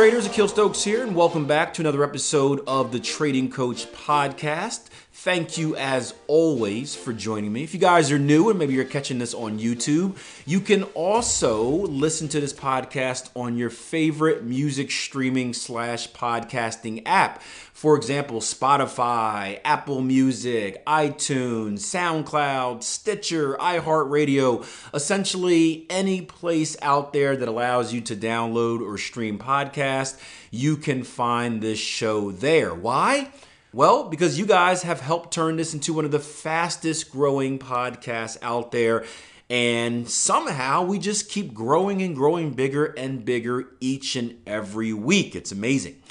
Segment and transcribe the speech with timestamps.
[0.00, 4.86] Traders, Akil Stokes here, and welcome back to another episode of the Trading Coach Podcast.
[5.12, 7.62] Thank you, as always, for joining me.
[7.62, 11.62] If you guys are new and maybe you're catching this on YouTube, you can also
[11.62, 17.42] listen to this podcast on your favorite music streaming slash podcasting app.
[17.42, 24.64] For example, Spotify, Apple Music, iTunes, SoundCloud, Stitcher, iHeartRadio,
[24.94, 30.18] essentially any place out there that allows you to download or stream podcasts,
[30.50, 32.74] you can find this show there.
[32.74, 33.30] Why?
[33.72, 38.36] Well, because you guys have helped turn this into one of the fastest growing podcasts
[38.42, 39.04] out there.
[39.48, 45.36] And somehow we just keep growing and growing bigger and bigger each and every week.
[45.36, 46.02] It's amazing.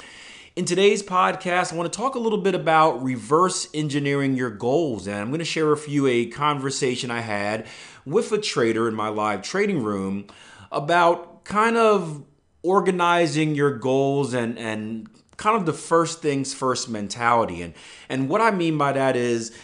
[0.55, 5.05] In today's podcast, I want to talk a little bit about reverse engineering your goals.
[5.05, 7.67] And I'm going to share with you a conversation I had
[8.05, 10.27] with a trader in my live trading room
[10.71, 12.23] about kind of
[12.63, 17.61] organizing your goals and, and kind of the first things first mentality.
[17.61, 17.73] And
[18.09, 19.57] and what I mean by that is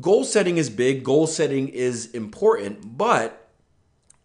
[0.00, 3.48] goal setting is big, goal setting is important, but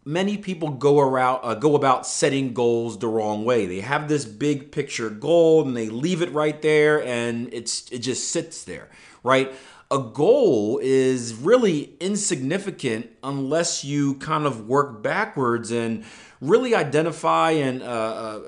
[0.04, 3.68] many people go around uh, go about setting goals the wrong way.
[3.68, 8.00] They have this big picture goal and they leave it right there and it's it
[8.00, 8.90] just sits there,
[9.24, 9.54] right?
[9.92, 16.06] A goal is really insignificant unless you kind of work backwards and
[16.40, 18.40] really identify and uh, uh,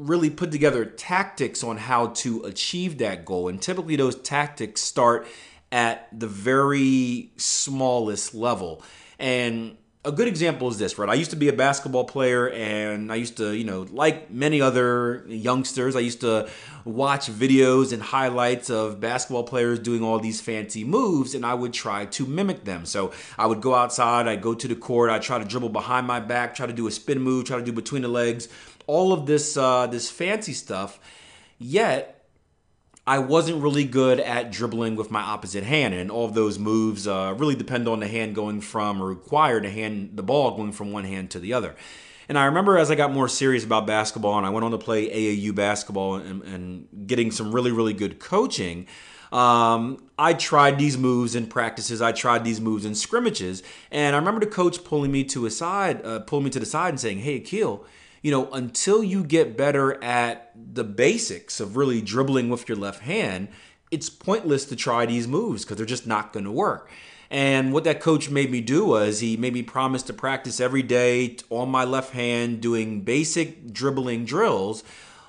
[0.00, 3.48] really put together tactics on how to achieve that goal.
[3.48, 5.26] And typically, those tactics start
[5.70, 8.82] at the very smallest level.
[9.18, 11.10] And a good example is this, right?
[11.10, 14.62] I used to be a basketball player and I used to, you know, like many
[14.62, 16.48] other youngsters, I used to
[16.86, 21.74] watch videos and highlights of basketball players doing all these fancy moves and I would
[21.74, 22.86] try to mimic them.
[22.86, 26.06] So I would go outside, I'd go to the court, I'd try to dribble behind
[26.06, 28.48] my back, try to do a spin move, try to do between the legs,
[28.90, 30.98] all of this uh, this fancy stuff.
[31.58, 32.26] Yet
[33.06, 37.06] I wasn't really good at dribbling with my opposite hand, and all of those moves
[37.06, 40.72] uh, really depend on the hand going from or require the hand the ball going
[40.72, 41.76] from one hand to the other.
[42.28, 44.78] And I remember as I got more serious about basketball and I went on to
[44.78, 48.86] play AAU basketball and, and getting some really really good coaching.
[49.32, 52.02] Um, I tried these moves in practices.
[52.02, 53.62] I tried these moves in scrimmages,
[53.92, 56.66] and I remember the coach pulling me to a side, uh, pulling me to the
[56.66, 57.84] side, and saying, "Hey, Akil,
[58.22, 63.00] you know, until you get better at the basics of really dribbling with your left
[63.00, 63.48] hand,
[63.90, 66.90] it's pointless to try these moves because they're just not going to work.
[67.30, 70.82] And what that coach made me do was he made me promise to practice every
[70.82, 74.82] day on my left hand doing basic dribbling drills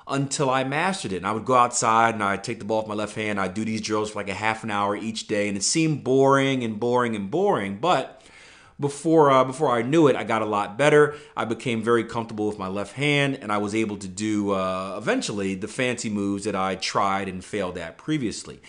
[0.08, 1.18] until I mastered it.
[1.18, 3.40] And I would go outside and I'd take the ball with my left hand.
[3.40, 5.48] I'd do these drills for like a half an hour each day.
[5.48, 7.78] And it seemed boring and boring and boring.
[7.78, 8.21] But
[8.82, 11.16] before uh, before I knew it, I got a lot better.
[11.38, 14.96] I became very comfortable with my left hand, and I was able to do uh,
[14.98, 18.60] eventually the fancy moves that I tried and failed at previously.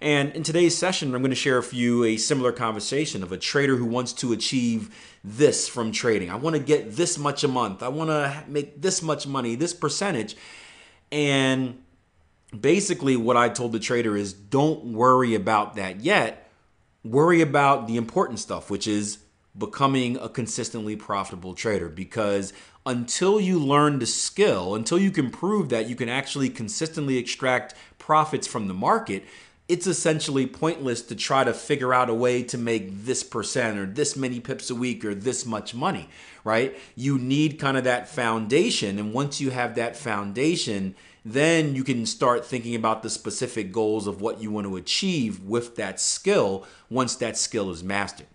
[0.00, 3.38] And in today's session, I'm going to share with you a similar conversation of a
[3.38, 6.28] trader who wants to achieve this from trading.
[6.28, 7.84] I want to get this much a month.
[7.84, 10.36] I want to make this much money, this percentage.
[11.12, 11.82] And
[12.58, 16.50] basically, what I told the trader is don't worry about that yet.
[17.04, 19.18] Worry about the important stuff, which is
[19.56, 22.52] becoming a consistently profitable trader because
[22.86, 27.74] until you learn the skill, until you can prove that you can actually consistently extract
[27.98, 29.24] profits from the market,
[29.68, 33.86] it's essentially pointless to try to figure out a way to make this percent or
[33.86, 36.08] this many pips a week or this much money,
[36.44, 36.76] right?
[36.96, 38.98] You need kind of that foundation.
[38.98, 40.94] And once you have that foundation,
[41.24, 45.40] then you can start thinking about the specific goals of what you want to achieve
[45.40, 48.26] with that skill once that skill is mastered.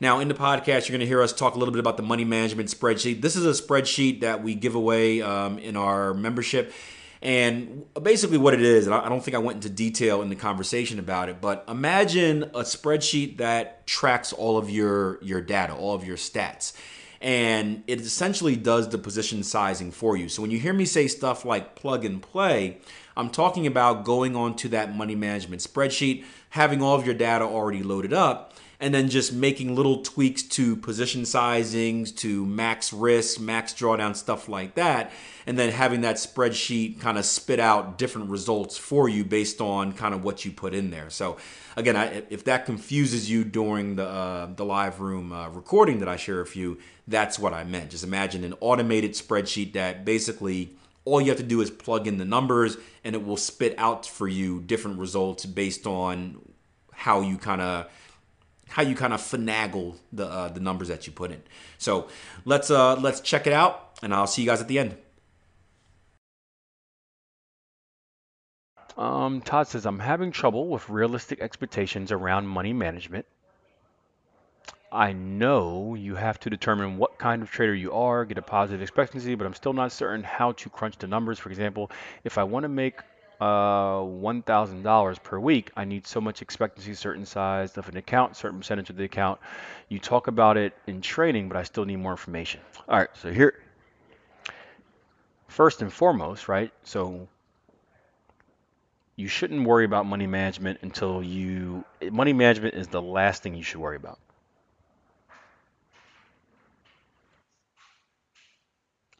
[0.00, 2.02] Now, in the podcast, you're going to hear us talk a little bit about the
[2.02, 3.22] money management spreadsheet.
[3.22, 6.72] This is a spreadsheet that we give away um, in our membership.
[7.22, 10.36] And basically, what it is, and I don't think I went into detail in the
[10.36, 15.94] conversation about it, but imagine a spreadsheet that tracks all of your, your data, all
[15.94, 16.74] of your stats.
[17.24, 20.28] And it essentially does the position sizing for you.
[20.28, 22.76] So when you hear me say stuff like plug and play,
[23.16, 27.82] I'm talking about going onto that money management spreadsheet, having all of your data already
[27.82, 28.53] loaded up,
[28.84, 34.46] and then just making little tweaks to position sizings, to max risk, max drawdown, stuff
[34.46, 35.10] like that,
[35.46, 39.94] and then having that spreadsheet kind of spit out different results for you based on
[39.94, 41.08] kind of what you put in there.
[41.08, 41.38] So,
[41.78, 46.08] again, I, if that confuses you during the uh, the live room uh, recording that
[46.08, 46.76] I share with you,
[47.08, 47.90] that's what I meant.
[47.90, 50.74] Just imagine an automated spreadsheet that basically
[51.06, 54.04] all you have to do is plug in the numbers and it will spit out
[54.04, 56.38] for you different results based on
[56.92, 57.86] how you kind of
[58.74, 61.40] how you kind of finagle the uh, the numbers that you put in.
[61.78, 62.08] So
[62.44, 64.96] let's uh, let's check it out, and I'll see you guys at the end.
[68.98, 73.26] Um, Todd says, I'm having trouble with realistic expectations around money management.
[74.90, 78.82] I know you have to determine what kind of trader you are, get a positive
[78.82, 81.38] expectancy, but I'm still not certain how to crunch the numbers.
[81.38, 81.92] For example,
[82.24, 83.00] if I want to make
[83.44, 88.58] uh, $1,000 per week, I need so much expectancy, certain size of an account, certain
[88.58, 89.38] percentage of the account.
[89.90, 92.62] You talk about it in training, but I still need more information.
[92.88, 93.60] All right, so here,
[95.46, 96.72] first and foremost, right?
[96.84, 97.28] So
[99.16, 103.62] you shouldn't worry about money management until you, money management is the last thing you
[103.62, 104.18] should worry about.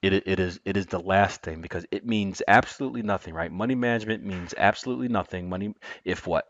[0.04, 3.50] It, it is it is the last thing because it means absolutely nothing, right?
[3.50, 5.48] Money management means absolutely nothing.
[5.48, 5.74] Money
[6.04, 6.46] if what?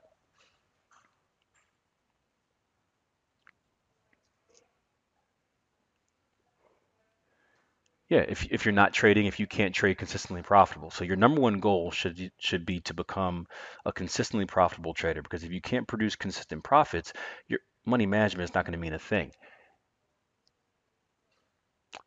[8.09, 10.91] Yeah, if if you're not trading, if you can't trade consistently profitable.
[10.91, 13.47] So your number one goal should should be to become
[13.85, 17.12] a consistently profitable trader because if you can't produce consistent profits,
[17.47, 19.33] your money management is not going to mean a thing.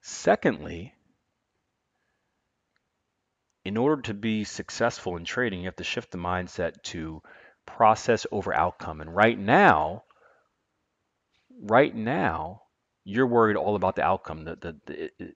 [0.02, 0.96] Secondly,
[3.68, 7.22] in order to be successful in trading, you have to shift the mindset to
[7.66, 9.02] process over outcome.
[9.02, 10.06] And right now,
[11.64, 12.62] right now,
[13.04, 14.46] you're worried all about the outcome.
[14.46, 14.80] The, the,
[15.19, 15.34] the,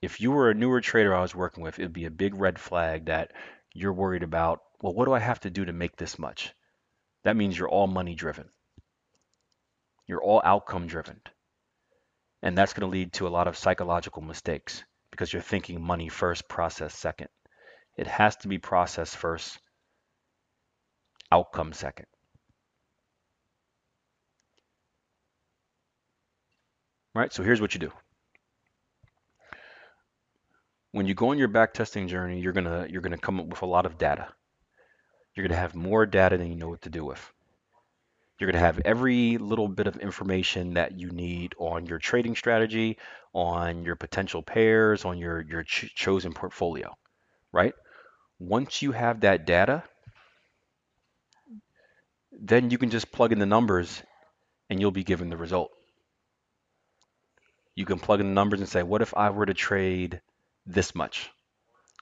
[0.00, 2.56] if you were a newer trader I was working with, it'd be a big red
[2.56, 3.32] flag that
[3.74, 6.54] you're worried about, well, what do I have to do to make this much?
[7.24, 8.48] That means you're all money driven.
[10.06, 11.20] You're all outcome driven.
[12.44, 16.08] And that's going to lead to a lot of psychological mistakes because you're thinking money
[16.08, 17.28] first, process second.
[17.96, 19.58] It has to be process first,
[21.30, 22.06] outcome second.
[27.14, 27.32] Right?
[27.32, 27.92] So here's what you do.
[30.90, 33.62] When you go on your back testing journey, you're gonna you're gonna come up with
[33.62, 34.32] a lot of data.
[35.34, 37.32] You're gonna have more data than you know what to do with.
[38.38, 42.36] You're going to have every little bit of information that you need on your trading
[42.36, 42.98] strategy,
[43.32, 46.94] on your potential pairs, on your, your ch- chosen portfolio,
[47.52, 47.72] right?
[48.38, 49.82] Once you have that data,
[52.32, 54.02] then you can just plug in the numbers
[54.68, 55.70] and you'll be given the result.
[57.74, 60.20] You can plug in the numbers and say, what if I were to trade
[60.66, 61.30] this much?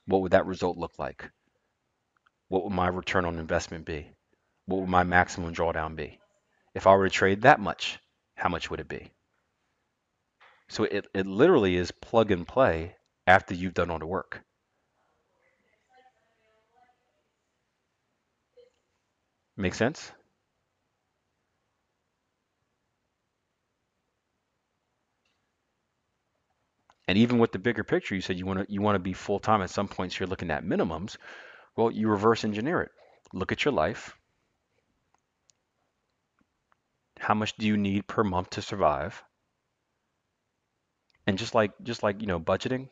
[0.07, 1.31] What would that result look like?
[2.49, 4.11] What would my return on investment be?
[4.67, 6.19] What would my maximum drawdown be?
[6.75, 7.99] If I were to trade that much,
[8.35, 9.11] how much would it be?
[10.69, 12.97] So it, it literally is plug and play
[13.27, 14.43] after you've done all the work.
[19.57, 20.13] Make sense?
[27.09, 29.15] And even with the bigger picture, you said you want to you want to be
[29.15, 29.63] full time.
[29.63, 31.17] At some points, you're looking at minimums.
[31.77, 32.93] Well, you reverse engineer it.
[33.33, 34.19] Look at your life.
[37.19, 39.25] How much do you need per month to survive?
[41.27, 42.89] And just like just like you know budgeting,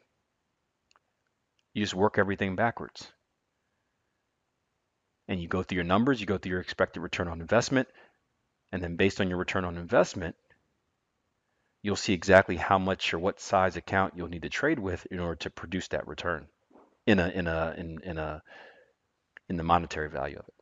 [1.75, 3.13] you just work everything backwards.
[5.33, 7.89] And you go through your numbers, you go through your expected return on investment,
[8.71, 10.37] and then based on your return on investment,
[11.83, 15.21] you'll see exactly how much or what size account you'll need to trade with in
[15.21, 16.49] order to produce that return
[17.07, 18.43] in a in a in, in a
[19.49, 20.55] in the monetary value of it.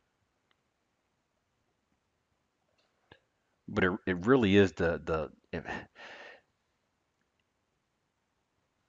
[3.67, 5.31] But it, it really is the the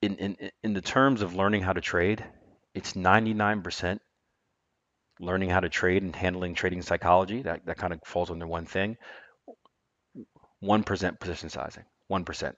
[0.01, 2.25] in, in in the terms of learning how to trade,
[2.73, 3.99] it's 99%
[5.23, 7.43] learning how to trade and handling trading psychology.
[7.43, 8.97] That that kind of falls under one thing.
[10.63, 11.85] 1% position sizing.
[12.11, 12.55] 1%.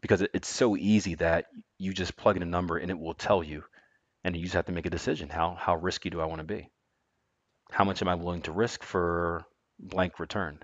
[0.00, 1.46] Because it, it's so easy that
[1.78, 3.64] you just plug in a number and it will tell you.
[4.24, 5.28] And you just have to make a decision.
[5.28, 6.68] How, how risky do I want to be?
[7.70, 9.44] How much am I willing to risk for
[9.78, 10.58] blank return?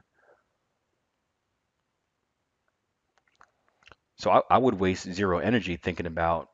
[4.17, 6.49] So I, I would waste zero energy thinking about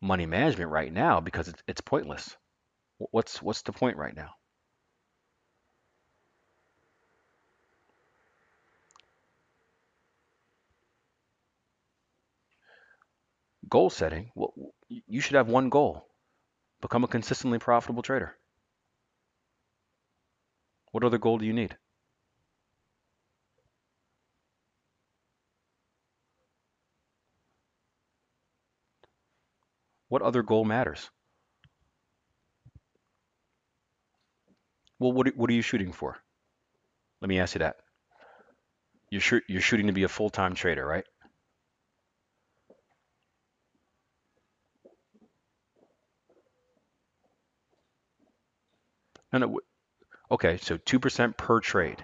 [0.00, 2.36] money management right now because it's, it's pointless.
[3.12, 4.34] What's what's the point right now?
[13.68, 14.54] Goal setting, well,
[14.88, 16.08] you should have one goal.
[16.80, 18.38] Become a consistently profitable trader.
[20.92, 21.76] What other goal do you need?
[30.08, 31.10] What other goal matters?
[35.04, 36.16] Well, what, what are you shooting for?
[37.20, 37.76] Let me ask you that.
[39.10, 41.04] You're, you're shooting to be a full-time trader, right?
[49.30, 49.60] No, no.
[50.30, 51.98] Okay, so 2% per trade,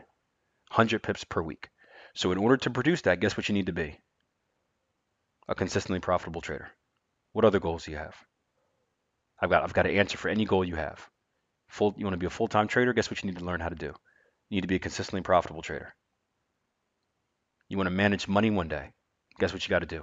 [0.69, 1.71] 100 pips per week.
[2.13, 3.99] So in order to produce that, guess what you need to be?
[5.49, 6.69] A consistently profitable trader.
[7.33, 8.17] What other goals do you have?
[9.41, 11.09] I've got I've got to answer for any goal you have.
[11.71, 13.69] Full you want to be a full-time trader, guess what you need to learn how
[13.69, 13.95] to do?
[14.49, 15.95] You need to be a consistently profitable trader.
[17.69, 18.91] You want to manage money one day,
[19.39, 20.03] guess what you got to do?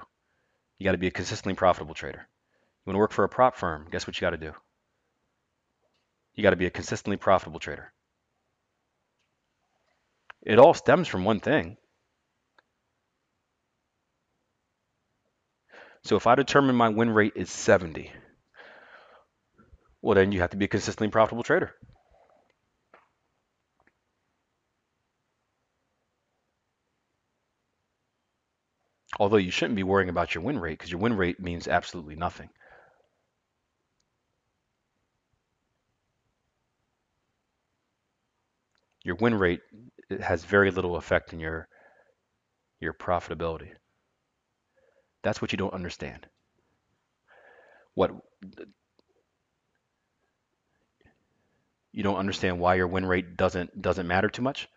[0.80, 2.30] You got to be a consistently profitable trader.
[2.86, 4.54] You want to work for a prop firm, guess what you got to do?
[6.36, 7.92] You got to be a consistently profitable trader.
[10.42, 11.76] It all stems from one thing.
[16.04, 18.14] So if I determine my win rate is 70,
[20.02, 21.76] well, then you have to be a consistently profitable trader.
[29.20, 32.16] Although you shouldn't be worrying about your win rate because your win rate means absolutely
[32.16, 32.50] nothing.
[39.04, 39.62] Your win rate
[40.22, 41.68] has very little effect in your
[42.80, 43.72] your profitability.
[45.24, 46.28] That's what you don't understand.
[47.96, 48.12] What
[51.92, 54.68] you don't understand why your win rate doesn't doesn't matter too much.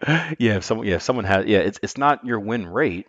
[0.38, 3.06] yeah, if someone yeah, if someone has yeah, it's it's not your win rate.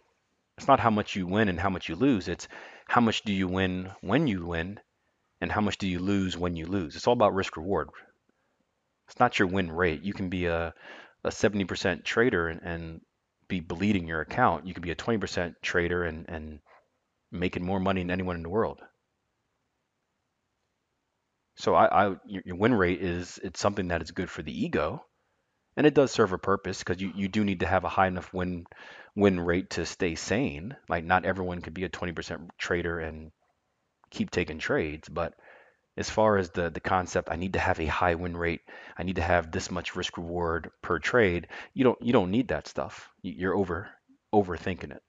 [0.58, 2.28] It's not how much you win and how much you lose.
[2.28, 2.48] It's
[2.88, 4.80] how much do you win when you win
[5.42, 6.96] and how much do you lose when you lose.
[6.96, 7.90] It's all about risk reward.
[9.08, 10.02] It's not your win rate.
[10.04, 10.74] You can be a
[11.24, 13.02] a 70% trader and, and
[13.48, 14.68] be bleeding your account.
[14.68, 16.60] You could be a 20% trader and and
[17.32, 18.82] making more money than anyone in the world.
[21.56, 25.04] So I, I your, win rate is it's something that is good for the ego,
[25.78, 28.08] and it does serve a purpose because you, you do need to have a high
[28.08, 28.66] enough win
[29.16, 30.76] win rate to stay sane.
[30.90, 33.32] Like not everyone could be a 20% trader and
[34.12, 35.34] keep taking trades, but
[35.98, 38.62] as far as the the concept, I need to have a high win rate.
[38.98, 41.48] I need to have this much risk reward per trade.
[41.74, 43.10] You don't you don't need that stuff.
[43.22, 43.90] You're over
[44.34, 45.04] overthinking it.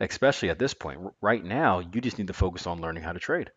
[0.00, 1.00] Especially at this point.
[1.20, 3.50] Right now, you just need to focus on learning how to trade.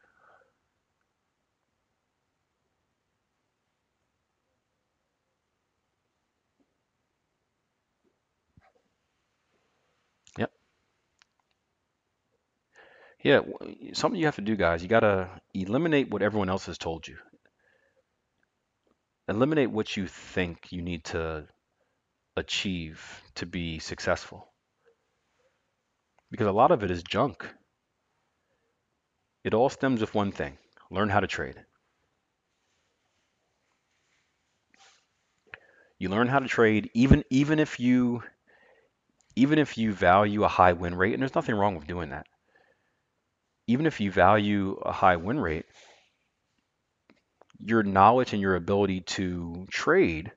[10.37, 10.51] Yep.
[13.23, 13.39] Yeah,
[13.93, 14.83] something you have to do, guys.
[14.83, 17.17] You got to eliminate what everyone else has told you.
[19.27, 21.45] Eliminate what you think you need to
[22.37, 24.52] achieve to be successful.
[26.33, 27.47] Because a lot of it is junk.
[29.43, 30.57] It all stems with one thing
[30.89, 31.63] learn how to trade.
[35.99, 38.23] You learn how to trade even even if you
[39.35, 42.25] even if you value a high win rate, and there's nothing wrong with doing that.
[43.67, 45.65] Even if you value a high win rate,
[47.59, 50.31] your knowledge and your ability to trade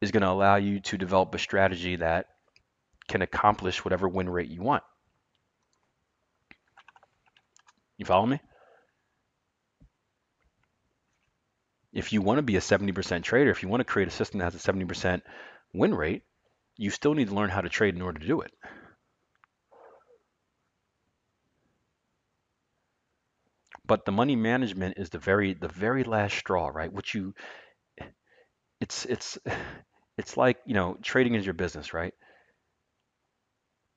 [0.00, 2.26] is going to allow you to develop a strategy that
[3.08, 4.84] can accomplish whatever win rate you want.
[7.96, 8.40] You follow me?
[11.94, 14.38] If you want to be a 70% trader, if you want to create a system
[14.40, 15.22] that has a 70%
[15.72, 16.24] win rate,
[16.76, 18.52] you still need to learn how to trade in order to do it.
[23.86, 26.92] But the money management is the very the very last straw, right?
[26.92, 27.34] Which you
[28.80, 29.38] it's it's
[30.18, 32.14] it's like, you know, trading is your business, right?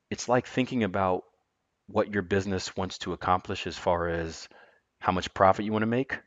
[0.09, 1.23] It's like thinking about
[1.87, 4.47] what your business wants to accomplish as far as
[4.99, 6.19] how much profit you want to make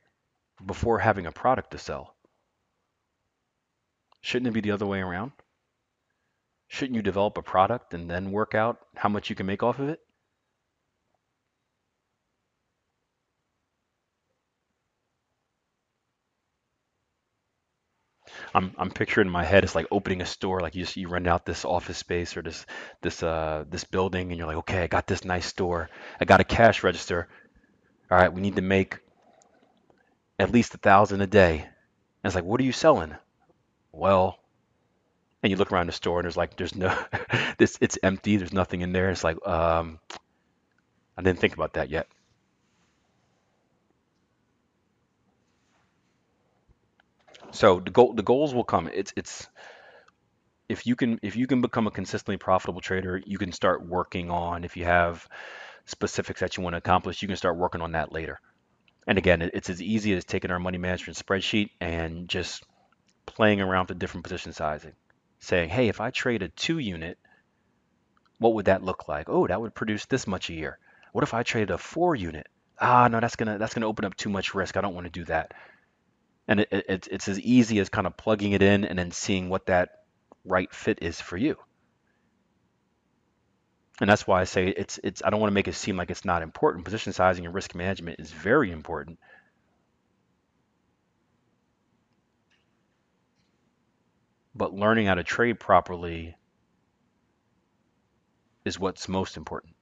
[0.65, 2.15] before having a product to sell.
[4.21, 5.33] Shouldn't it be the other way around?
[6.69, 9.79] Shouldn't you develop a product and then work out how much you can make off
[9.79, 10.01] of it?
[18.55, 21.27] I'm I'm picturing in my head it's like opening a store like you you rent
[21.27, 22.67] out this office space or this
[23.01, 25.89] this uh this building and you're like okay I got this nice store.
[26.21, 27.29] I got a cash register.
[28.11, 28.99] All right we need to make
[30.39, 31.59] at least a thousand a day.
[31.59, 31.69] And
[32.25, 33.15] it's like what are you selling?
[33.93, 34.39] Well
[35.43, 36.97] and you look around the store and there's like there's no
[37.59, 38.37] this it's empty.
[38.37, 39.11] There's nothing in there.
[39.11, 39.99] It's like um
[41.17, 42.09] I didn't think about that yet
[47.53, 49.49] so the goal the goals will come it's it's
[50.69, 54.31] if you can if you can become a consistently profitable trader you can start working
[54.31, 55.27] on if you have
[55.87, 58.39] specifics that you want to accomplish you can start working on that later
[59.07, 62.63] and again it's as easy as taking our money management spreadsheet and just
[63.27, 64.93] playing around with different position sizing
[65.41, 67.19] saying, hey, if I trade a two unit,
[68.39, 69.29] what would that look like?
[69.29, 70.79] Oh, that would produce this much a year.
[71.13, 72.47] What if I traded a four unit?
[72.79, 74.77] Ah, no, that's gonna that's gonna open up too much risk.
[74.77, 75.53] I don't want to do that.
[76.51, 79.49] And it, it, it's as easy as kind of plugging it in and then seeing
[79.49, 80.03] what that
[80.45, 81.57] right fit is for you.
[84.01, 86.11] And that's why I say it's it's I don't want to make it seem like
[86.11, 86.85] it's not important.
[86.85, 89.19] Position sizing and risk management is very important.
[94.55, 96.37] But learning how to trade properly
[98.65, 99.75] is what's most important.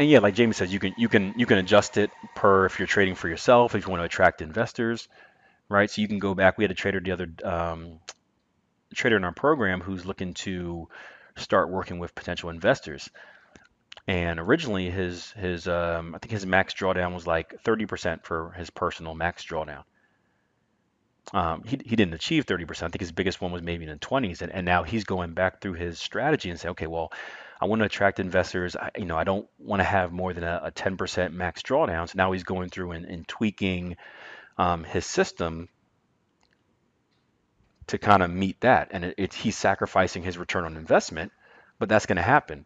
[0.00, 2.78] And yeah, like Jamie says, you can you can you can adjust it per if
[2.78, 5.06] you're trading for yourself, if you want to attract investors,
[5.68, 5.90] right?
[5.90, 6.56] So you can go back.
[6.56, 7.98] We had a trader the other um,
[8.94, 10.88] trader in our program who's looking to
[11.36, 13.10] start working with potential investors.
[14.06, 18.70] And originally, his his um, I think his max drawdown was like 30% for his
[18.70, 19.84] personal max drawdown.
[21.32, 22.82] Um, he, he didn't achieve 30%.
[22.82, 24.42] I think his biggest one was maybe in the 20s.
[24.42, 27.12] And, and now he's going back through his strategy and say, okay, well,
[27.60, 28.74] I want to attract investors.
[28.74, 32.08] I, you know, I don't want to have more than a, a 10% max drawdown.
[32.08, 33.96] So now he's going through and, and tweaking
[34.58, 35.68] um, his system
[37.88, 38.88] to kind of meet that.
[38.92, 41.32] And it, he's sacrificing his return on investment,
[41.78, 42.64] but that's going to happen.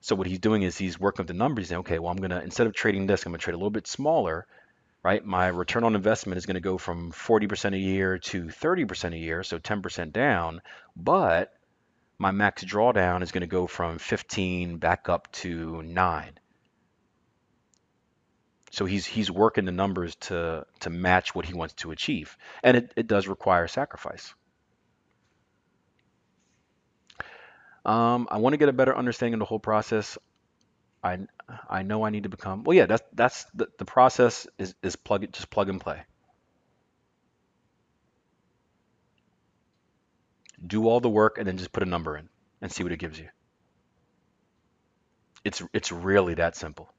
[0.00, 1.68] So what he's doing is he's working with the numbers.
[1.68, 3.58] Saying, okay, well, I'm going to instead of trading this, I'm going to trade a
[3.58, 4.46] little bit smaller
[5.06, 5.24] right?
[5.24, 9.16] My return on investment is going to go from 40% a year to 30% a
[9.16, 10.60] year, so 10% down,
[10.96, 11.52] but
[12.18, 16.40] my max drawdown is going to go from 15 back up to 9.
[18.72, 22.36] So he's he's working the numbers to to match what he wants to achieve.
[22.64, 24.34] And it, it does require sacrifice.
[27.84, 30.18] Um, I want to get a better understanding of the whole process.
[31.06, 31.18] I
[31.68, 32.64] I know I need to become.
[32.64, 36.02] Well, yeah, that's that's the, the process is is plug it just plug and play.
[40.66, 42.28] Do all the work and then just put a number in
[42.60, 43.28] and see what it gives you.
[45.44, 46.92] It's it's really that simple.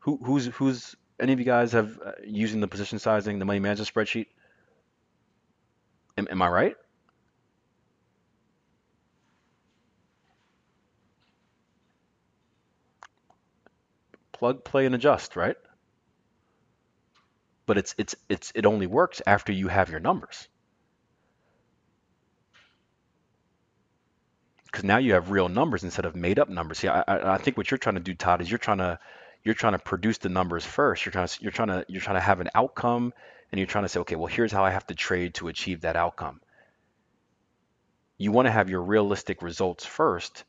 [0.00, 3.60] Who who's who's any of you guys have uh, using the position sizing, the money
[3.60, 4.26] management spreadsheet?
[6.16, 6.76] Am, am I right?
[14.38, 15.56] Plug, play, and adjust, right?
[17.66, 20.48] But it's it's it's it only works after you have your numbers.
[24.66, 26.78] Because now you have real numbers instead of made up numbers.
[26.78, 28.98] See, I, I, I think what you're trying to do, Todd, is you're trying to
[29.42, 31.04] you're trying to produce the numbers first.
[31.04, 33.12] You're trying to you're trying to you're trying to have an outcome,
[33.50, 35.80] and you're trying to say, okay, well, here's how I have to trade to achieve
[35.80, 36.40] that outcome.
[38.18, 40.44] You want to have your realistic results first,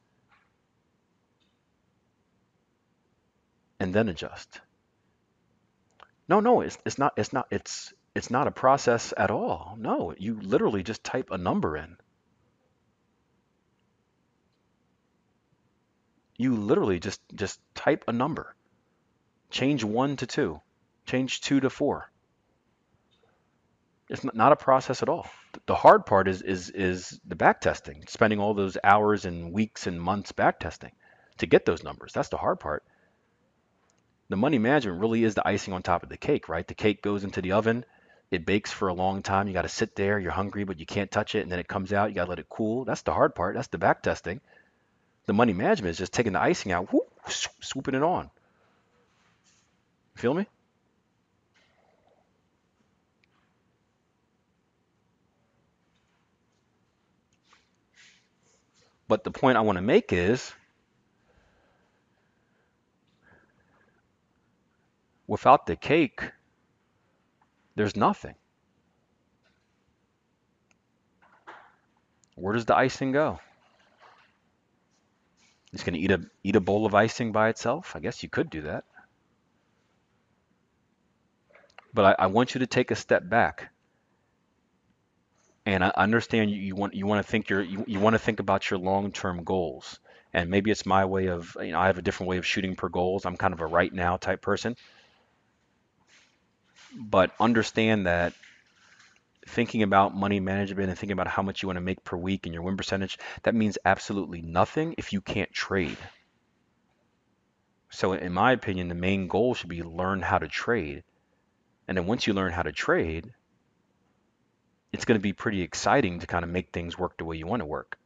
[3.80, 4.62] and then adjust.
[6.30, 9.78] No, no, it's, it's not it's not it's it's not a process at all.
[9.80, 11.98] No, you literally just type a number in.
[16.38, 18.56] You literally just just type a number.
[19.50, 20.62] Change 1 to 2.
[21.06, 22.12] Change 2 to 4.
[24.10, 25.28] It's not a process at all.
[25.66, 29.88] The hard part is is is the back testing, spending all those hours and weeks
[29.88, 30.92] and months back testing
[31.38, 32.12] to get those numbers.
[32.13, 32.84] That's the hard part
[34.30, 36.68] the money management really is the icing on top of the cake, right?
[36.68, 37.86] The cake goes into the oven,
[38.30, 39.48] it bakes for a long time.
[39.48, 41.68] You got to sit there, you're hungry, but you can't touch it, and then it
[41.68, 42.10] comes out.
[42.10, 42.84] You got to let it cool.
[42.84, 43.56] That's the hard part.
[43.56, 44.42] That's the back testing.
[45.28, 47.08] The money management is just taking the icing out, whoop,
[47.62, 48.30] swooping it on.
[50.16, 50.48] Feel me?
[59.08, 60.52] But the point I want to make is
[65.28, 66.32] Without the cake,
[67.76, 68.36] there's nothing.
[72.36, 73.40] Where does the icing go?
[75.72, 77.96] He's going to eat a eat a bowl of icing by itself.
[77.96, 78.86] I guess you could do that.
[81.94, 83.72] But I, I want you to take a step back.
[85.66, 88.20] And I understand you, you want you want to think your you, you want to
[88.20, 90.00] think about your long-term goals.
[90.34, 92.76] And maybe it's my way of you know I have a different way of shooting
[92.76, 93.26] per goals.
[93.26, 94.78] I'm kind of a right now type person
[96.97, 98.33] but understand that
[99.47, 102.45] thinking about money management and thinking about how much you want to make per week
[102.45, 105.97] and your win percentage, that means absolutely nothing if you can't trade.
[107.89, 111.03] So, in my opinion, the main goal should be learn how to trade.
[111.88, 113.31] And then once you learn how to trade,
[114.91, 117.47] it's going to be pretty exciting to kind of make things work the way you
[117.47, 117.97] want to work.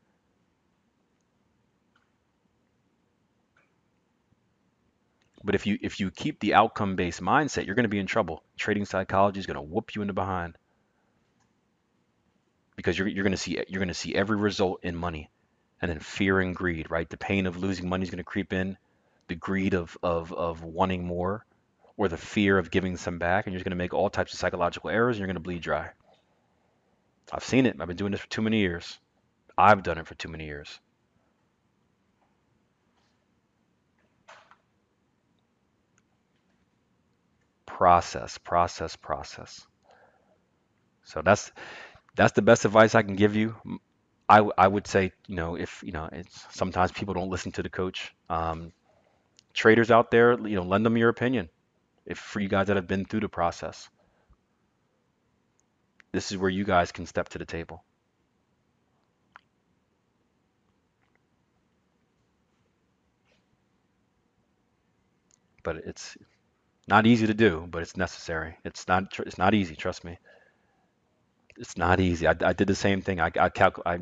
[5.44, 8.08] But if you if you keep the outcome based mindset, you're going to be in
[8.08, 8.44] trouble.
[8.58, 10.56] Trading psychology is going to whoop you in the behind.
[12.76, 15.30] because you're, you're going to see you're going to see every result in money
[15.82, 17.10] and then fear and greed right?
[17.10, 18.78] The pain of losing money is going to creep in.
[19.30, 21.46] The greed of, of, of wanting more
[21.98, 24.40] or the fear of giving some back and you're going to make all types of
[24.40, 25.90] psychological errors and you're going to bleed dry.
[27.32, 27.78] I've seen it.
[27.80, 29.00] I've been doing this for too many years.
[29.58, 30.80] I've done it for too many years
[37.82, 39.66] process process process
[41.04, 41.52] so that's
[42.16, 43.56] that's the best advice I can give you.
[44.30, 47.64] I, I would say, you know, if, you know, it's sometimes people don't listen to
[47.64, 48.14] the coach.
[48.30, 48.72] Um,
[49.54, 51.50] traders out there, you know, lend them your opinion.
[52.06, 53.90] If for you guys that have been through the process,
[56.12, 57.84] this is where you guys can step to the table.
[65.64, 66.18] But it's
[66.92, 68.58] not easy to do, but it's necessary.
[68.64, 70.20] It's not, it's not easy, trust me
[71.62, 72.28] it's not easy.
[72.28, 73.20] I, I did the same thing.
[73.20, 73.52] I I,
[73.86, 74.00] I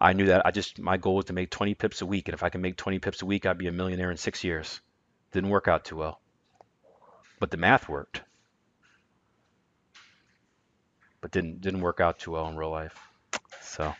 [0.00, 2.34] I knew that I just my goal was to make 20 pips a week, and
[2.34, 4.80] if I can make 20 pips a week, I'd be a millionaire in six years.
[5.32, 6.20] Didn't work out too well,
[7.38, 8.22] but the math worked.
[11.20, 12.98] But didn't didn't work out too well in real life.
[13.60, 13.94] So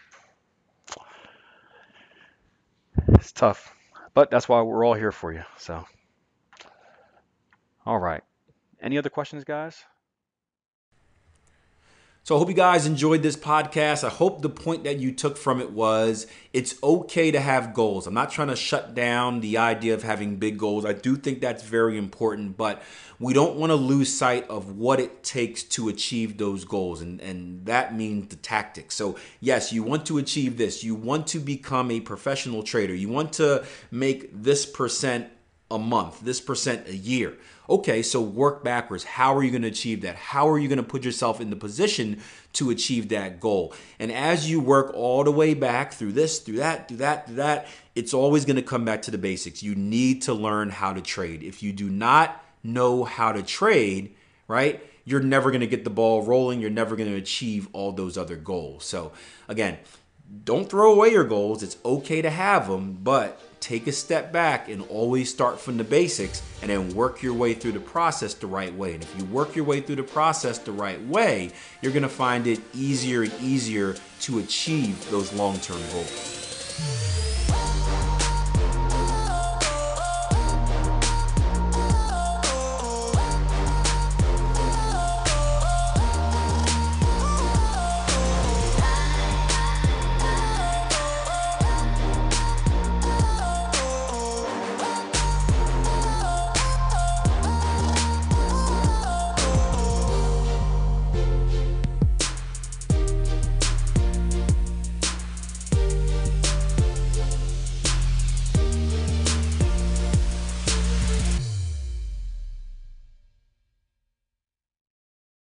[3.09, 3.75] it's tough,
[4.15, 5.43] but that's why we're all here for you.
[5.59, 5.85] So
[7.85, 8.23] all right.
[8.83, 9.85] Any other questions, guys?
[12.25, 14.05] So I hope you guys enjoyed this podcast.
[14.05, 18.07] I hope the point that you took from it was it's okay to have goals.
[18.07, 20.85] I'm not trying to shut down the idea of having big goals.
[20.85, 22.81] I do think that's very important, but
[23.19, 27.01] we don't want to lose sight of what it takes to achieve those goals.
[27.01, 28.95] And, and that means the tactics.
[28.95, 30.85] So, yes, you want to achieve this.
[30.85, 32.95] You want to become a professional trader.
[32.95, 35.29] You want to make this percent
[35.73, 37.37] a month, this percent a year.
[37.73, 39.03] Okay, so work backwards.
[39.03, 40.15] How are you going to achieve that?
[40.15, 42.21] How are you going to put yourself in the position
[42.53, 43.73] to achieve that goal?
[43.99, 47.37] And as you work all the way back through this, through that, through that, through
[47.37, 49.63] that, it's always going to come back to the basics.
[49.63, 51.43] You need to learn how to trade.
[51.43, 54.17] If you do not know how to trade,
[54.49, 54.87] right?
[55.07, 56.61] You're never going to get the ball rolling.
[56.61, 58.85] You're never going to achieve all those other goals.
[58.85, 59.13] So,
[59.49, 59.79] again,
[60.45, 61.63] don't throw away your goals.
[61.63, 65.85] It's okay to have them, but take a step back and always start from the
[65.85, 68.95] basics and then work your way through the process the right way.
[68.95, 72.47] And if you work your way through the process the right way, you're to find
[72.47, 77.32] it easier and easier to achieve those long term goals.